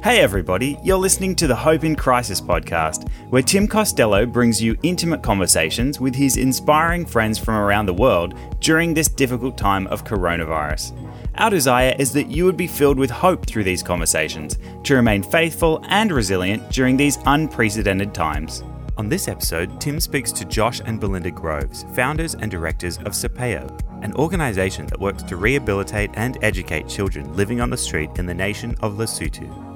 [0.00, 4.78] Hey, everybody, you're listening to the Hope in Crisis podcast, where Tim Costello brings you
[4.84, 10.04] intimate conversations with his inspiring friends from around the world during this difficult time of
[10.04, 10.96] coronavirus.
[11.34, 15.20] Our desire is that you would be filled with hope through these conversations to remain
[15.20, 18.62] faithful and resilient during these unprecedented times.
[18.98, 23.68] On this episode, Tim speaks to Josh and Belinda Groves, founders and directors of Sepheo,
[24.04, 28.34] an organisation that works to rehabilitate and educate children living on the street in the
[28.34, 29.67] nation of Lesotho.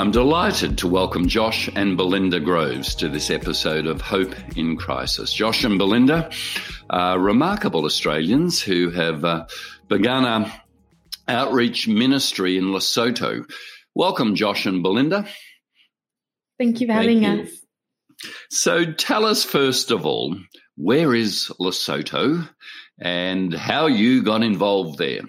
[0.00, 5.30] I'm delighted to welcome Josh and Belinda Groves to this episode of Hope in Crisis.
[5.30, 6.30] Josh and Belinda
[6.88, 9.44] are remarkable Australians who have uh,
[9.88, 10.62] begun a
[11.28, 13.44] outreach ministry in Lesotho.
[13.94, 15.28] Welcome, Josh and Belinda.
[16.58, 17.42] Thank you for having you.
[17.42, 17.50] us.
[18.48, 20.34] So tell us, first of all,
[20.78, 22.48] where is Lesotho
[22.98, 25.24] and how you got involved there?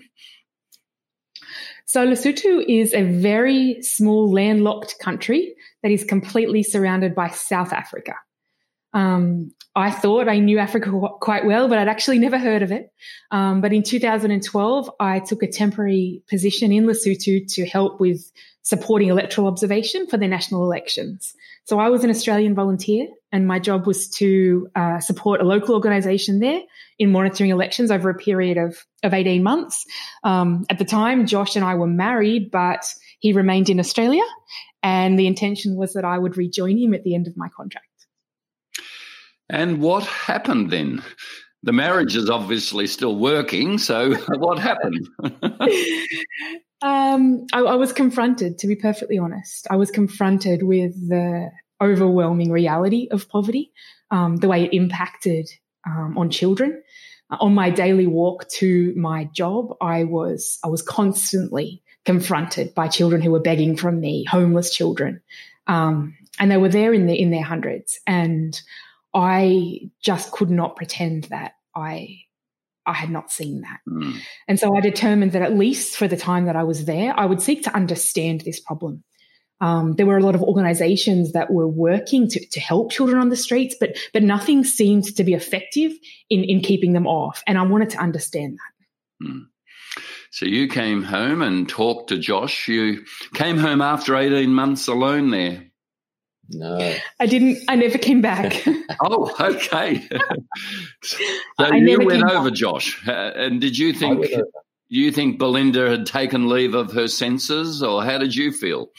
[1.91, 8.13] So Lesotho is a very small landlocked country that is completely surrounded by South Africa.
[8.93, 12.91] Um, I thought I knew Africa quite well, but I'd actually never heard of it.
[13.31, 18.31] Um, but in 2012, I took a temporary position in Lesotho to help with
[18.63, 21.34] supporting electoral observation for the national elections.
[21.63, 25.73] So I was an Australian volunteer, and my job was to uh, support a local
[25.73, 26.62] organisation there
[26.99, 29.85] in monitoring elections over a period of of 18 months.
[30.23, 32.85] Um, at the time, Josh and I were married, but
[33.19, 34.23] he remained in Australia,
[34.84, 37.85] and the intention was that I would rejoin him at the end of my contract.
[39.52, 41.04] And what happened then?
[41.63, 45.08] The marriage is obviously still working, so what happened?
[46.82, 52.49] um, I, I was confronted, to be perfectly honest, I was confronted with the overwhelming
[52.49, 53.74] reality of poverty,
[54.10, 55.49] um, the way it impacted
[55.86, 56.82] um, on children.
[57.30, 62.88] Uh, on my daily walk to my job, I was I was constantly confronted by
[62.88, 65.22] children who were begging from me, homeless children,
[65.68, 68.00] um, and they were there in the in their hundreds.
[68.08, 68.59] And
[69.14, 72.20] I just could not pretend that I
[72.86, 73.80] I had not seen that.
[73.88, 74.20] Mm.
[74.48, 77.26] And so I determined that at least for the time that I was there, I
[77.26, 79.04] would seek to understand this problem.
[79.60, 83.30] Um, there were a lot of organizations that were working to, to help children on
[83.30, 85.92] the streets, but but nothing seemed to be effective
[86.30, 87.44] in, in keeping them off.
[87.46, 89.28] And I wanted to understand that.
[89.28, 89.46] Mm.
[90.32, 92.68] So you came home and talked to Josh.
[92.68, 95.71] You came home after 18 months alone there.
[96.53, 96.95] No.
[97.19, 97.59] I didn't.
[97.67, 98.66] I never came back.
[99.03, 100.07] Oh, okay.
[101.03, 101.17] so
[101.57, 103.00] I you went came over, Josh.
[103.07, 104.44] Uh, and did you think went
[104.89, 108.89] you think Belinda had taken leave of her senses, or how did you feel?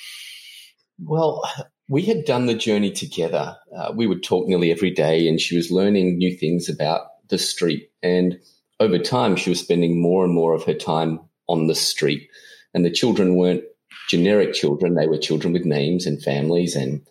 [0.99, 1.43] Well,
[1.89, 3.55] we had done the journey together.
[3.77, 7.37] Uh, we would talk nearly every day, and she was learning new things about the
[7.37, 7.91] street.
[8.03, 8.41] And
[8.81, 12.29] over time, she was spending more and more of her time on the street.
[12.73, 13.65] And the children weren't
[14.09, 17.07] generic children, they were children with names and families and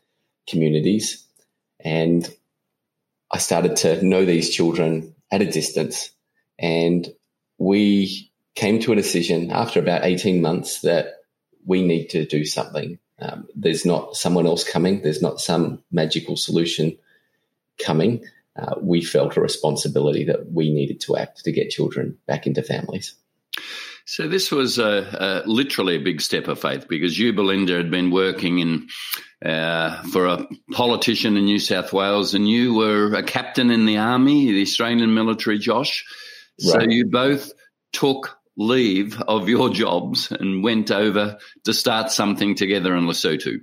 [0.52, 1.26] communities.
[1.80, 2.30] And
[3.32, 6.12] I started to know these children at a distance.
[6.60, 7.08] And
[7.58, 11.22] we came to a decision after about 18 months that
[11.66, 13.00] we need to do something.
[13.20, 16.98] Um, there's not someone else coming, there's not some magical solution
[17.84, 18.26] coming.
[18.56, 22.62] Uh, we felt a responsibility that we needed to act to get children back into
[22.62, 23.16] families.
[24.06, 27.92] So this was a, a, literally a big step of faith because you, Belinda, had
[27.92, 28.88] been working in
[29.44, 33.98] uh, for a politician in New South Wales, and you were a captain in the
[33.98, 36.06] army, the Australian military, Josh.
[36.60, 36.90] So Right.
[36.90, 37.52] you both
[37.92, 43.62] took leave of your jobs and went over to start something together in Lesotho.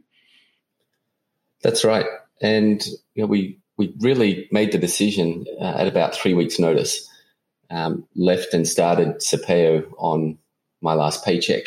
[1.63, 2.07] That's right.
[2.41, 2.85] And
[3.15, 7.09] you know, we we really made the decision uh, at about three weeks' notice.
[7.71, 10.39] Um, left and started Sepheo on
[10.81, 11.65] my last paycheck,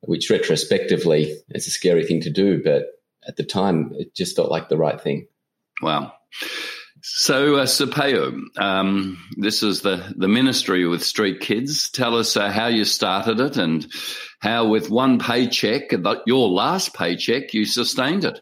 [0.00, 2.86] which retrospectively is a scary thing to do, but
[3.26, 5.28] at the time it just felt like the right thing.
[5.80, 6.12] Wow.
[7.00, 11.90] So, uh, Sepheo, um, this is the, the ministry with street kids.
[11.90, 13.86] Tell us uh, how you started it and
[14.40, 15.92] how, with one paycheck,
[16.26, 18.40] your last paycheck, you sustained it.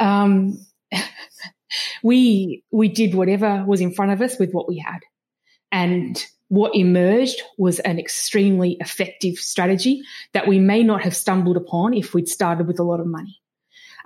[0.00, 0.58] Um,
[2.02, 5.00] we we did whatever was in front of us with what we had,
[5.72, 10.00] and what emerged was an extremely effective strategy
[10.32, 13.38] that we may not have stumbled upon if we'd started with a lot of money.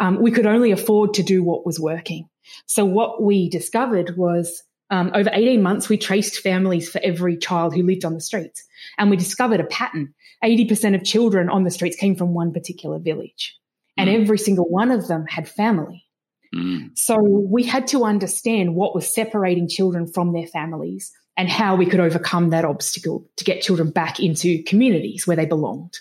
[0.00, 2.28] Um, we could only afford to do what was working.
[2.66, 7.74] So what we discovered was um, over 18 months, we traced families for every child
[7.74, 8.64] who lived on the streets.
[8.98, 10.12] And we discovered a pattern.
[10.44, 13.56] 80% of children on the streets came from one particular village.
[13.96, 14.22] And Mm.
[14.22, 16.04] every single one of them had family.
[16.54, 16.96] Mm.
[16.98, 21.86] So we had to understand what was separating children from their families and how we
[21.86, 25.98] could overcome that obstacle to get children back into communities where they belonged.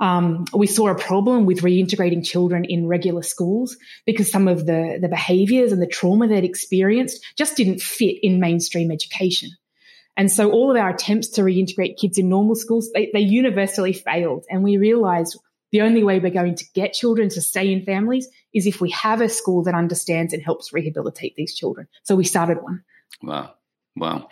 [0.00, 4.98] Um, we saw a problem with reintegrating children in regular schools because some of the,
[5.00, 9.50] the behaviors and the trauma they'd experienced just didn't fit in mainstream education.
[10.16, 13.92] And so all of our attempts to reintegrate kids in normal schools, they, they universally
[13.92, 14.44] failed.
[14.50, 15.38] And we realized
[15.70, 18.90] the only way we're going to get children to stay in families is if we
[18.90, 21.86] have a school that understands and helps rehabilitate these children.
[22.02, 22.82] So we started one.
[23.22, 23.54] Wow.
[23.96, 24.28] Wow.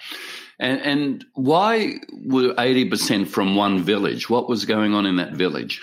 [0.59, 1.95] And, and why
[2.25, 4.31] were 80% from one village?
[4.31, 5.81] What was going on in that village?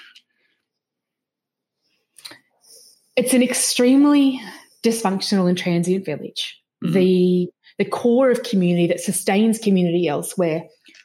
[3.16, 4.42] It's an extremely
[4.84, 6.62] dysfunctional and transient village.
[6.84, 6.94] Mm-hmm.
[6.94, 10.64] The the core of community that sustains community elsewhere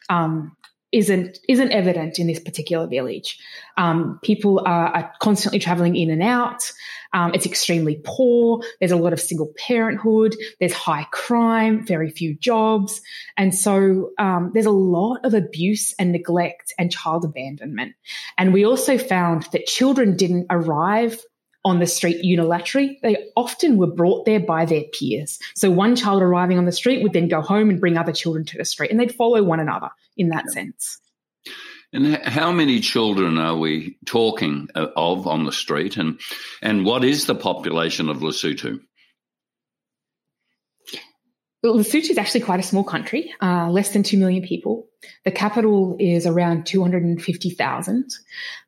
[0.08, 0.56] um,
[0.92, 3.38] isn't isn't evident in this particular village.
[3.76, 6.70] Um, people are, are, constantly traveling in and out.
[7.12, 8.62] Um, it's extremely poor.
[8.78, 10.36] There's a lot of single parenthood.
[10.58, 13.00] There's high crime, very few jobs,
[13.36, 17.94] and so um, there's a lot of abuse and neglect and child abandonment.
[18.38, 21.20] And we also found that children didn't arrive
[21.64, 23.00] on the street unilaterally.
[23.02, 25.38] They often were brought there by their peers.
[25.54, 28.44] So one child arriving on the street would then go home and bring other children
[28.46, 31.00] to the street, and they'd follow one another in that sense.
[31.92, 36.20] And how many children are we talking uh, of on the street, and
[36.62, 38.80] and what is the population of Lesotho?
[41.64, 44.89] Lesotho is actually quite a small country, uh, less than 2 million people.
[45.24, 48.14] The capital is around 250,000.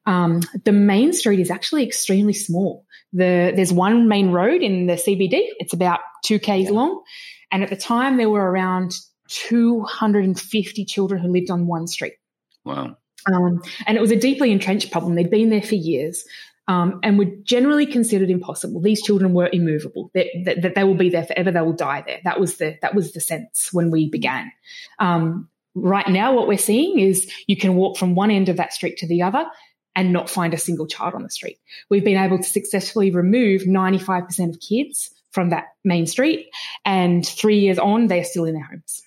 [0.06, 2.84] Um, the main street is actually extremely small.
[3.12, 5.48] The, there's one main road in the CBD.
[5.58, 6.70] It's about 2 Ks yeah.
[6.70, 7.02] long.
[7.50, 8.94] And at the time, there were around
[9.28, 12.14] 250 children who lived on one street.
[12.64, 12.96] Wow.
[13.32, 15.14] Um, and it was a deeply entrenched problem.
[15.14, 16.24] They'd been there for years
[16.68, 18.80] um, and were generally considered impossible.
[18.80, 21.50] These children were immovable; that, that, that, they will be there forever.
[21.50, 22.20] They will die there.
[22.24, 24.52] That was the that was the sense when we began.
[24.98, 28.72] Um, right now, what we're seeing is you can walk from one end of that
[28.72, 29.44] street to the other
[29.94, 31.58] and not find a single child on the street.
[31.90, 36.48] We've been able to successfully remove 95% of kids from that main street,
[36.84, 39.00] and three years on, they are still in their homes.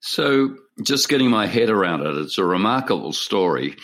[0.00, 3.76] So, just getting my head around it, it's a remarkable story.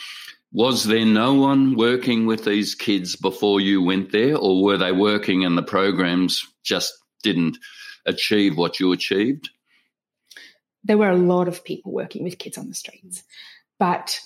[0.53, 4.93] Was there no one working with these kids before you went there, or were they
[4.93, 6.93] working and the programs just
[7.23, 7.57] didn't
[8.05, 9.49] achieve what you achieved?
[10.85, 13.23] There were a lot of people working with kids on the streets.
[13.79, 14.19] But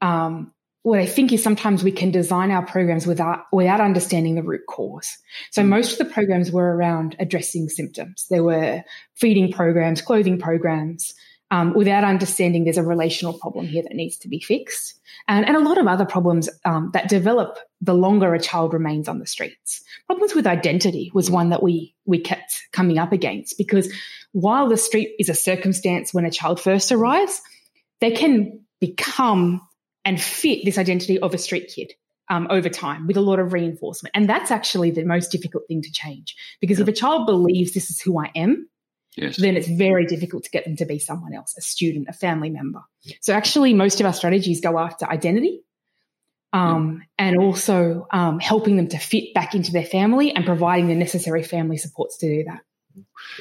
[0.00, 4.42] um, what I think is sometimes we can design our programs without without understanding the
[4.42, 5.16] root cause.
[5.50, 5.68] So mm.
[5.68, 8.26] most of the programs were around addressing symptoms.
[8.28, 8.82] There were
[9.14, 11.14] feeding programs, clothing programs,
[11.52, 14.98] um, without understanding there's a relational problem here that needs to be fixed.
[15.28, 19.06] And, and a lot of other problems um, that develop the longer a child remains
[19.06, 19.84] on the streets.
[20.06, 23.92] Problems with identity was one that we, we kept coming up against because
[24.32, 27.42] while the street is a circumstance when a child first arrives,
[28.00, 29.60] they can become
[30.06, 31.92] and fit this identity of a street kid.
[32.30, 34.12] Um, over time with a lot of reinforcement.
[34.14, 36.84] And that's actually the most difficult thing to change because yeah.
[36.84, 38.68] if a child believes this is who I am,
[39.16, 39.36] yes.
[39.36, 42.50] then it's very difficult to get them to be someone else, a student, a family
[42.50, 42.82] member.
[43.20, 45.62] So actually, most of our strategies go after identity.
[46.54, 47.26] Um, yeah.
[47.26, 51.42] And also um, helping them to fit back into their family and providing the necessary
[51.42, 52.60] family supports to do that.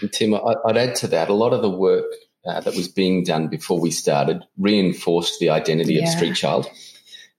[0.02, 2.06] And Tim, I'd add to that a lot of the work
[2.46, 6.04] uh, that was being done before we started reinforced the identity yeah.
[6.04, 6.70] of Street Child.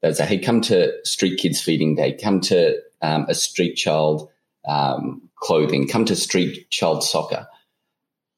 [0.02, 4.28] There's a hey, come to Street Kids Feeding Day, come to um, a Street Child
[4.68, 7.46] um, clothing, come to Street Child soccer.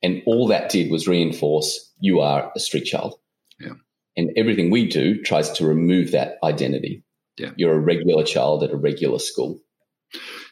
[0.04, 3.14] And all that did was reinforce you are a street child.
[3.58, 3.72] Yeah.
[4.18, 7.04] And everything we do tries to remove that identity.
[7.38, 7.52] Yeah.
[7.56, 9.60] You're a regular child at a regular school.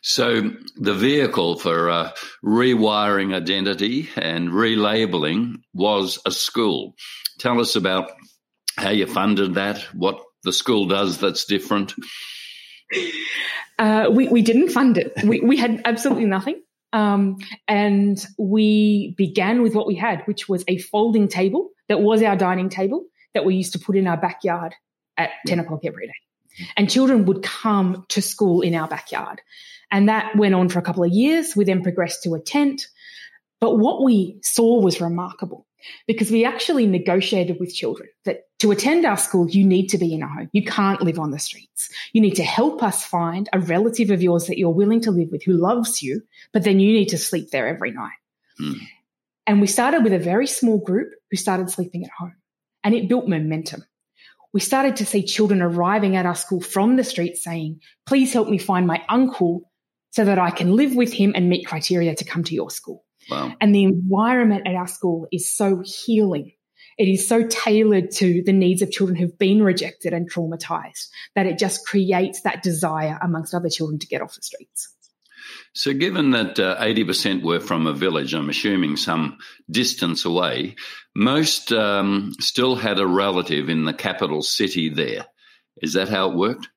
[0.01, 6.95] So the vehicle for uh, rewiring identity and relabeling was a school.
[7.39, 8.11] Tell us about
[8.79, 11.93] how you funded that, what the school does that's different.
[13.79, 15.13] Uh, we, we didn't fund it.
[15.23, 16.62] We, we had absolutely nothing.
[16.93, 22.23] Um, and we began with what we had, which was a folding table that was
[22.23, 24.75] our dining table that we used to put in our backyard
[25.17, 26.67] at 10 o'clock every day.
[26.77, 29.41] And children would come to school in our backyard.
[29.91, 31.57] And that went on for a couple of years.
[31.57, 32.87] We then progressed to a tent.
[33.61, 35.67] But what we saw was remarkable
[36.07, 40.15] because we actually negotiated with children that to attend our school, you need to be
[40.15, 40.49] in a home.
[40.53, 41.89] You can't live on the streets.
[42.13, 45.29] You need to help us find a relative of yours that you're willing to live
[45.31, 46.23] with who loves you,
[46.53, 48.13] but then you need to sleep there every night.
[48.59, 48.75] Hmm.
[49.47, 52.37] And we started with a very small group who started sleeping at home
[52.85, 53.85] and it built momentum.
[54.53, 58.49] We started to see children arriving at our school from the street saying, please help
[58.49, 59.71] me find my uncle
[60.11, 63.05] so that I can live with him and meet criteria to come to your school.
[63.31, 63.55] Wow.
[63.61, 66.53] And the environment at our school is so healing.
[66.99, 71.47] it is so tailored to the needs of children who've been rejected and traumatized that
[71.47, 74.95] it just creates that desire amongst other children to get off the streets.
[75.75, 79.39] So, given that uh, 80% were from a village, I'm assuming some
[79.71, 80.77] distance away,
[81.15, 85.27] most um, still had a relative in the capital city there.
[85.81, 86.69] Is that how it worked?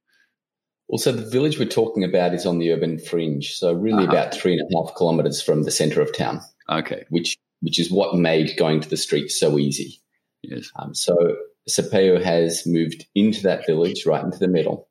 [0.88, 4.12] Well, so the village we're talking about is on the urban fringe, so really uh-huh.
[4.12, 6.42] about three and a half kilometres from the centre of town.
[6.70, 7.06] Okay.
[7.10, 10.02] Which which is what made going to the streets so easy.
[10.44, 10.70] Yes.
[10.76, 11.38] Um, so
[11.68, 14.88] Sepheo has moved into that village, right into the middle.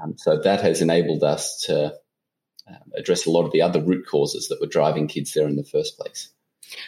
[0.00, 1.94] Um, so that has enabled us to
[2.68, 5.56] um, address a lot of the other root causes that were driving kids there in
[5.56, 6.30] the first place.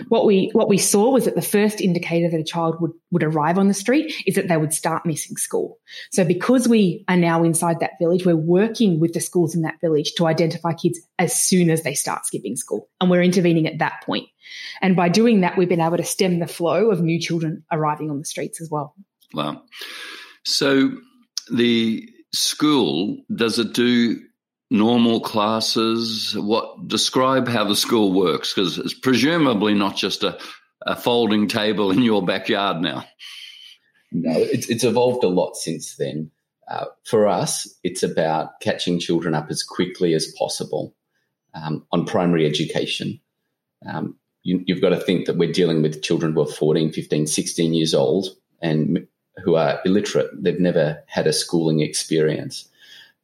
[0.08, 3.22] What we what we saw was that the first indicator that a child would would
[3.22, 5.78] arrive on the street is that they would start missing school.
[6.10, 9.80] So because we are now inside that village, we're working with the schools in that
[9.80, 13.78] village to identify kids as soon as they start skipping school, and we're intervening at
[13.78, 14.28] that point.
[14.80, 18.10] And by doing that, we've been able to stem the flow of new children arriving
[18.10, 18.94] on the streets as well.
[19.32, 19.62] Wow.
[20.44, 20.90] So
[21.52, 24.20] the school does it do
[24.70, 26.36] normal classes?
[26.36, 28.54] What describe how the school works?
[28.54, 30.38] Because it's presumably not just a,
[30.82, 33.04] a folding table in your backyard now.
[34.12, 36.30] No, it's, it's evolved a lot since then.
[36.68, 40.94] Uh, for us, it's about catching children up as quickly as possible
[41.54, 43.20] um, on primary education.
[43.86, 47.26] Um, you, you've got to think that we're dealing with children who are 14, 15,
[47.26, 48.28] 16 years old
[48.62, 49.06] and
[49.42, 50.30] who are illiterate.
[50.32, 52.68] They've never had a schooling experience.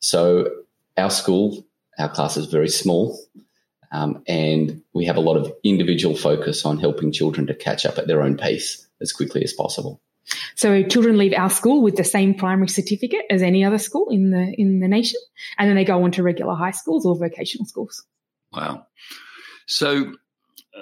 [0.00, 0.50] So
[0.96, 1.66] our school,
[1.98, 3.18] our class is very small,
[3.92, 7.98] um, and we have a lot of individual focus on helping children to catch up
[7.98, 10.00] at their own pace as quickly as possible.
[10.56, 14.30] So children leave our school with the same primary certificate as any other school in
[14.30, 15.20] the in the nation,
[15.58, 18.04] and then they go on to regular high schools or vocational schools.
[18.52, 18.86] Wow.
[19.66, 20.14] So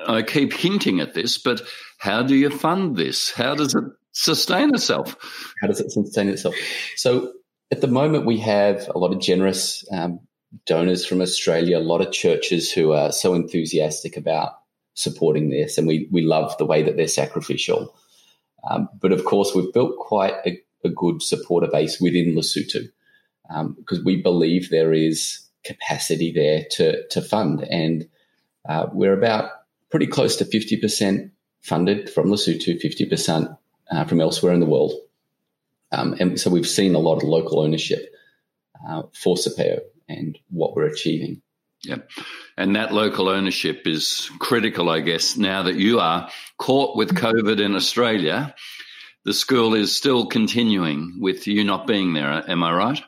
[0.06, 1.62] I keep hinting at this, but
[1.98, 3.30] how do you fund this?
[3.30, 5.16] How does it sustain itself?
[5.60, 6.54] How does it sustain itself?
[6.96, 7.32] So
[7.74, 10.20] at the moment, we have a lot of generous um,
[10.64, 14.52] donors from Australia, a lot of churches who are so enthusiastic about
[14.94, 17.92] supporting this, and we we love the way that they're sacrificial.
[18.70, 22.84] Um, but of course, we've built quite a, a good supporter base within Lesotho
[23.76, 28.08] because um, we believe there is capacity there to to fund, and
[28.68, 29.50] uh, we're about
[29.90, 33.48] pretty close to fifty percent funded from Lesotho, fifty percent
[33.90, 34.92] uh, from elsewhere in the world.
[35.94, 38.14] Um, and so we've seen a lot of local ownership
[38.88, 41.42] uh, for Sepheo and what we're achieving.
[41.82, 41.98] Yeah.
[42.56, 47.60] And that local ownership is critical, I guess, now that you are caught with COVID
[47.60, 48.54] in Australia.
[49.24, 52.44] The school is still continuing with you not being there.
[52.48, 53.02] Am I right?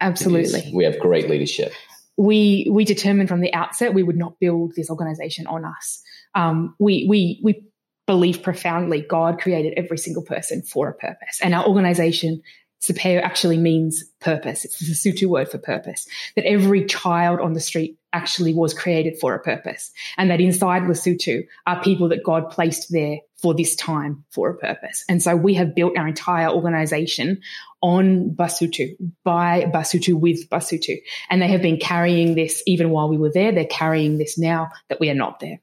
[0.00, 0.70] Absolutely.
[0.72, 1.72] We have great leadership.
[2.16, 6.02] We we determined from the outset we would not build this organization on us.
[6.34, 7.64] Um, we we we
[8.06, 11.40] believe profoundly God created every single person for a purpose.
[11.42, 12.42] And our organization,
[12.80, 14.64] Sepheo, actually means purpose.
[14.64, 16.06] It's the Sotho word for purpose.
[16.36, 19.90] That every child on the street actually was created for a purpose.
[20.16, 24.56] And that inside Lesotho are people that God placed there for this time for a
[24.56, 25.04] purpose.
[25.08, 27.40] And so we have built our entire organization
[27.82, 30.96] on Basotho, by Basotho, with Basotho.
[31.28, 33.52] And they have been carrying this even while we were there.
[33.52, 35.60] They're carrying this now that we are not there.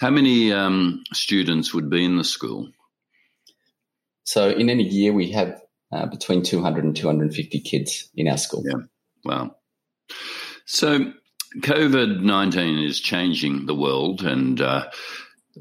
[0.00, 2.70] How many um, students would be in the school?
[4.24, 5.60] So, in any year, we have
[5.92, 8.64] uh, between 200 and 250 kids in our school.
[8.66, 8.80] Yeah.
[9.24, 9.56] Wow.
[10.66, 11.12] So,
[11.58, 14.22] COVID 19 is changing the world.
[14.22, 14.90] And uh,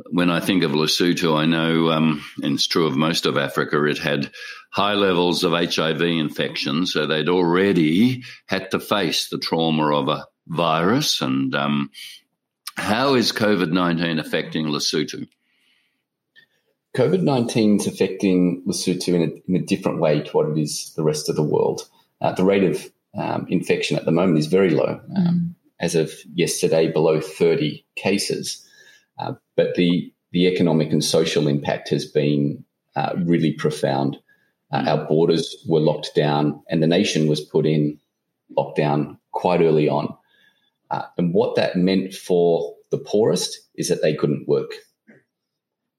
[0.10, 3.84] when I think of Lesotho, I know, um, and it's true of most of Africa,
[3.86, 4.32] it had
[4.72, 6.88] high levels of HIV infection.
[6.88, 11.92] So, they'd already had to face the trauma of a virus and um,
[12.76, 15.28] how is COVID 19 affecting Lesotho?
[16.96, 20.94] COVID 19 is affecting Lesotho in a, in a, different way to what it is
[20.96, 21.90] the rest of the world.
[22.22, 25.00] Uh, the rate of um, infection at the moment is very low.
[25.16, 25.56] Um, mm.
[25.80, 28.66] As of yesterday, below 30 cases.
[29.20, 32.64] Uh, but the, the economic and social impact has been
[32.96, 34.18] uh, really profound.
[34.72, 34.84] Uh.
[34.88, 38.00] Our borders were locked down, and the nation was put in
[38.58, 40.16] lockdown quite early on.
[40.94, 44.74] Uh, and what that meant for the poorest is that they couldn't work.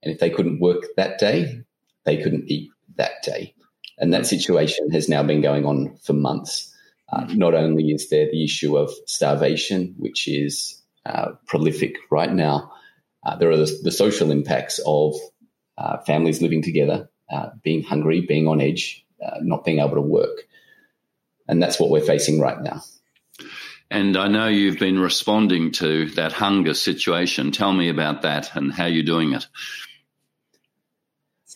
[0.04, 1.62] And if they couldn't work that day,
[2.04, 3.56] they couldn't eat that day.
[3.98, 6.72] And that situation has now been going on for months.
[7.12, 12.72] Uh, not only is there the issue of starvation, which is uh, prolific right now,
[13.26, 15.16] uh, there are the, the, social impacts of
[15.76, 19.04] uh, families living together, uh, being hungry, being on edge,
[19.40, 20.46] not being able to work.
[21.48, 22.82] And that's what we're facing right now.
[23.90, 27.52] And I know you've been responding to that hunger situation.
[27.52, 29.46] Tell me about that and how you're doing it.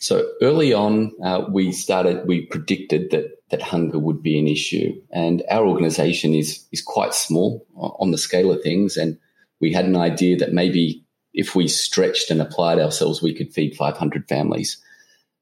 [0.01, 2.27] So early on, uh, we started.
[2.27, 7.15] We predicted that that hunger would be an issue, and our organisation is is quite
[7.15, 9.19] small on the scale of things, and
[9.61, 11.05] we had an idea that maybe
[11.35, 14.79] if we stretched and applied ourselves, we could feed 500 families.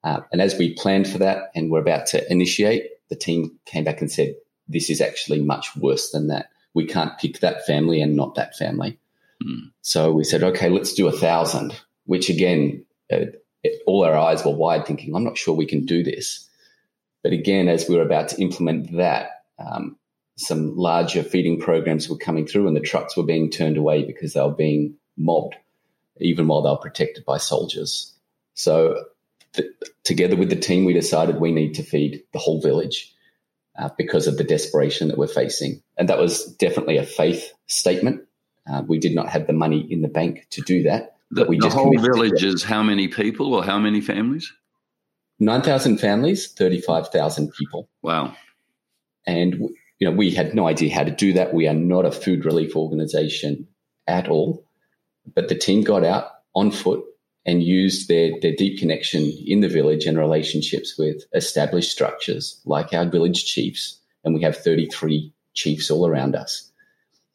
[0.02, 3.84] Uh, and as we planned for that, and we're about to initiate, the team came
[3.84, 4.36] back and said,
[4.68, 6.46] "This is actually much worse than that.
[6.76, 8.98] We can't pick that family and not that family."
[9.42, 9.72] Mm.
[9.82, 12.84] So we said, "Okay, let's do a thousand, which again.
[13.12, 13.26] Uh,
[13.86, 16.48] all our eyes were wide, thinking, I'm not sure we can do this.
[17.22, 19.96] But again, as we were about to implement that, um,
[20.36, 24.34] some larger feeding programs were coming through and the trucks were being turned away because
[24.34, 25.56] they were being mobbed,
[26.20, 28.12] even while they were protected by soldiers.
[28.54, 29.04] So,
[29.54, 29.70] th-
[30.04, 33.12] together with the team, we decided we need to feed the whole village
[33.78, 35.82] uh, because of the desperation that we're facing.
[35.96, 38.22] And that was definitely a faith statement.
[38.70, 41.16] Uh, we did not have the money in the bank to do that.
[41.30, 44.52] The, we the whole village is how many people or how many families?
[45.38, 47.88] 9,000 families, 35,000 people.
[48.02, 48.34] Wow.
[49.26, 49.54] And,
[49.98, 51.52] you know, we had no idea how to do that.
[51.52, 53.68] We are not a food relief organization
[54.06, 54.64] at all.
[55.34, 57.04] But the team got out on foot
[57.46, 62.92] and used their, their deep connection in the village and relationships with established structures like
[62.92, 64.00] our village chiefs.
[64.24, 66.70] And we have 33 chiefs all around us.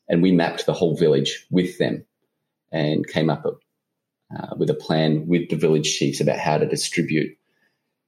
[0.09, 2.05] And we mapped the whole village with them
[2.73, 7.37] and came up uh, with a plan with the village chiefs about how to distribute.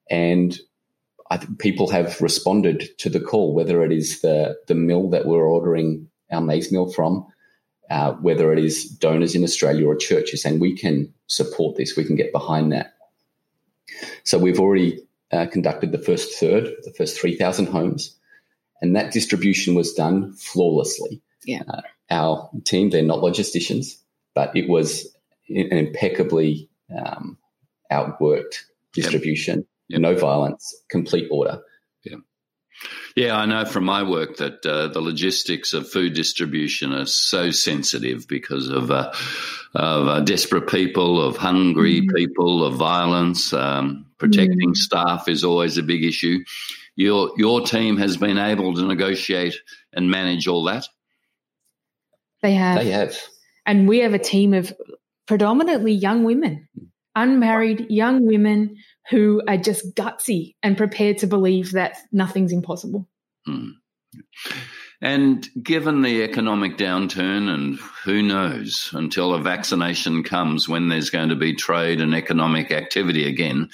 [0.10, 0.60] And
[1.32, 5.26] I think people have responded to the call, whether it is the, the mill that
[5.26, 7.26] we're ordering our maize meal from,
[7.90, 12.04] uh, whether it is donors in Australia or churches, saying we can support this, we
[12.04, 12.94] can get behind that.
[14.24, 15.00] So we've already
[15.32, 18.16] uh, conducted the first third, the first 3,000 homes,
[18.82, 21.22] and that distribution was done flawlessly.
[21.46, 21.64] Yeah.
[21.68, 23.98] Uh, our team, they're not logisticians,
[24.34, 25.08] but it was
[25.50, 27.38] an impeccably um,
[27.92, 28.60] outworked
[28.94, 30.00] distribution, yep.
[30.00, 30.02] Yep.
[30.02, 31.62] no violence, complete order.
[32.82, 32.90] Yeah.
[33.16, 37.52] Yeah, I know from my work that uh, the logistics of food distribution are so
[37.52, 39.14] sensitive because of uh,
[39.76, 42.16] of uh, desperate people, of hungry mm-hmm.
[42.16, 43.54] people, of violence.
[43.54, 44.74] Um, protecting mm-hmm.
[44.74, 46.40] staff is always a big issue.
[46.96, 49.56] Your your team has been able to negotiate
[49.94, 50.88] and manage all that.
[52.42, 52.80] They have.
[52.80, 53.18] They have.
[53.66, 54.74] And we have a team of
[55.28, 56.68] predominantly young women,
[57.16, 58.78] unmarried young women
[59.10, 63.08] who are just gutsy and prepared to believe that nothing's impossible.
[63.46, 63.72] Hmm.
[65.02, 71.30] And given the economic downturn, and who knows until a vaccination comes when there's going
[71.30, 73.70] to be trade and economic activity again,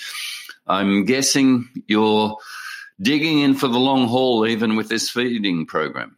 [0.66, 2.38] I'm guessing you're
[3.00, 6.18] digging in for the long haul, even with this feeding program.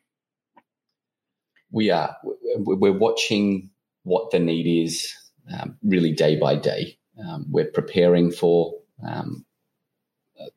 [1.71, 2.15] We are.
[2.23, 3.69] We're watching
[4.03, 5.13] what the need is
[5.53, 6.97] um, really day by day.
[7.21, 9.45] Um, we're preparing for um,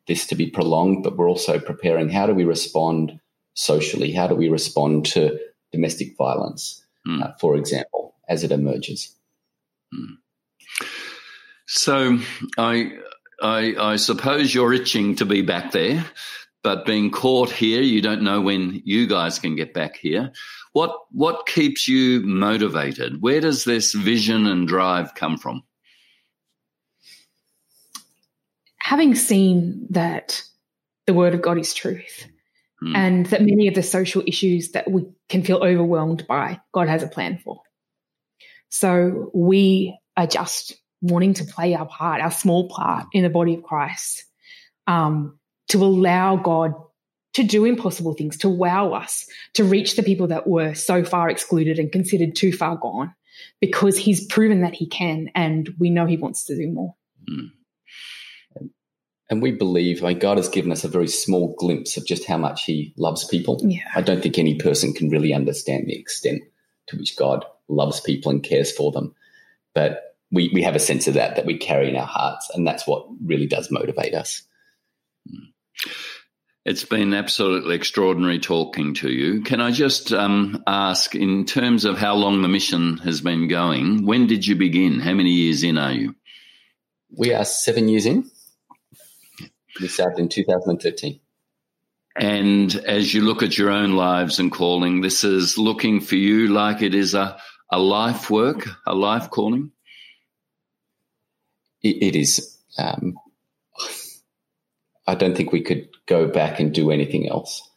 [0.07, 3.21] this to be prolonged, but we're also preparing how do we respond
[3.55, 4.13] socially?
[4.13, 5.39] How do we respond to
[5.73, 7.23] domestic violence, mm.
[7.23, 9.15] uh, for example, as it emerges?
[9.95, 10.17] Mm.
[11.67, 12.19] So
[12.59, 12.93] I,
[13.41, 16.05] I, I suppose you're itching to be back there,
[16.63, 20.33] but being caught here, you don't know when you guys can get back here.
[20.73, 23.23] What what keeps you motivated?
[23.23, 25.63] Where does this vision and drive come from?
[28.85, 30.43] Having seen that
[31.07, 32.27] the word of God is truth
[32.81, 32.95] hmm.
[32.95, 37.03] and that many of the social issues that we can feel overwhelmed by, God has
[37.03, 37.63] a plan for.
[38.69, 43.55] So we are just wanting to play our part, our small part in the body
[43.55, 44.23] of Christ,
[44.87, 46.75] um, to allow God
[47.33, 51.31] to do impossible things, to wow us, to reach the people that were so far
[51.31, 53.15] excluded and considered too far gone,
[53.63, 56.95] because he's proven that he can, and we know he wants to do more.
[57.31, 57.51] Mm.
[59.35, 62.25] And we believe, I mean, God has given us a very small glimpse of just
[62.25, 63.61] how much He loves people.
[63.65, 63.81] Yeah.
[63.93, 66.45] I don't think any person can really understand the extent
[66.87, 69.13] to which God loves people and cares for them.
[69.75, 72.65] But we, we have a sense of that that we carry in our hearts, and
[72.65, 74.43] that's what really does motivate us.
[76.65, 79.43] It's been absolutely extraordinary talking to you.
[79.43, 84.07] Can I just um, ask, in terms of how long the mission has been going,
[84.07, 85.01] when did you begin?
[85.01, 86.15] How many years in are you?
[87.11, 88.31] We are seven years in.
[89.81, 91.21] We started in 2013.
[92.17, 96.49] And as you look at your own lives and calling, this is looking for you
[96.49, 97.39] like it is a,
[97.73, 99.73] a life work, a life calling?
[101.85, 102.59] it, it is.
[102.79, 103.15] Um,
[105.07, 107.71] I don't think we could go back and do anything else.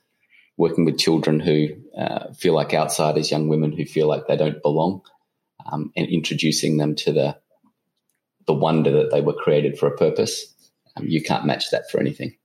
[0.55, 4.63] Working with children who uh, feel like outsiders, young women who feel like they don't
[4.63, 5.01] belong,
[5.71, 7.37] um, and introducing them to the
[8.47, 10.55] the wonder that they were created for a purpose,
[11.03, 12.35] you can't match that for anything.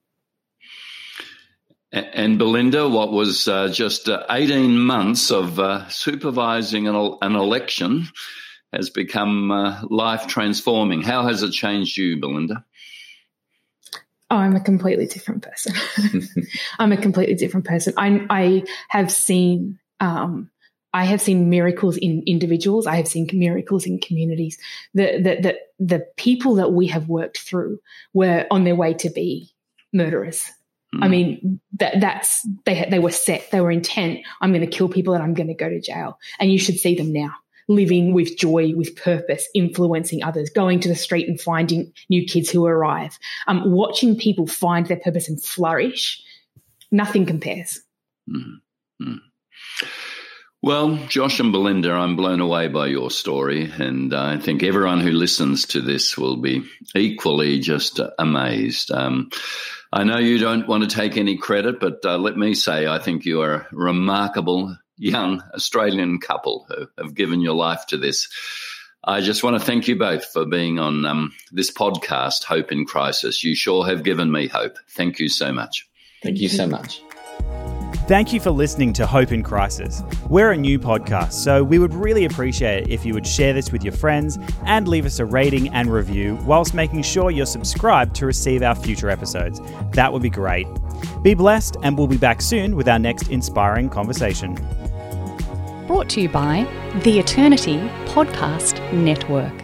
[1.92, 8.08] And Belinda, what was uh, just uh, 18 months of uh, supervising an, an, election
[8.72, 11.02] has become uh, life transforming.
[11.02, 12.64] How has it changed you, Belinda?
[14.30, 15.74] Oh, I'm a completely different person.
[16.78, 17.92] I'm a completely different person.
[17.98, 20.50] I, I have seen um,
[20.94, 22.86] I have seen miracles in individuals.
[22.86, 24.58] I have seen miracles in communities.
[24.94, 27.78] The, the, the, the people that we have worked through
[28.12, 29.54] were on their way to be
[29.92, 30.50] murderers.
[30.94, 31.04] Mm.
[31.04, 34.20] I mean, that, that's, they, they were set, they were intent.
[34.40, 36.18] I'm going to kill people and I'm going to go to jail.
[36.38, 37.32] And you should see them now
[37.68, 42.50] living with joy, with purpose, influencing others, going to the street and finding new kids
[42.50, 46.22] who arrive, um, watching people find their purpose and flourish.
[46.90, 47.80] Nothing compares.
[48.28, 48.60] Mm.
[49.00, 49.20] Mm.
[50.64, 55.10] Well, Josh and Belinda, I'm blown away by your story, and I think everyone who
[55.10, 56.62] listens to this will be
[56.94, 58.92] equally just amazed.
[58.92, 59.30] Um,
[59.92, 63.00] I know you don't want to take any credit, but uh, let me say I
[63.00, 68.28] think you are a remarkable young Australian couple who have given your life to this.
[69.02, 72.86] I just want to thank you both for being on um, this podcast, Hope in
[72.86, 73.42] Crisis.
[73.42, 74.78] You sure have given me hope.
[74.90, 75.88] Thank you so much.
[76.22, 77.02] Thank you so much.
[78.08, 80.02] Thank you for listening to Hope in Crisis.
[80.28, 83.70] We're a new podcast, so we would really appreciate it if you would share this
[83.70, 88.16] with your friends and leave us a rating and review whilst making sure you're subscribed
[88.16, 89.60] to receive our future episodes.
[89.92, 90.66] That would be great.
[91.22, 94.56] Be blessed, and we'll be back soon with our next inspiring conversation.
[95.86, 96.66] Brought to you by
[97.04, 99.61] the Eternity Podcast Network.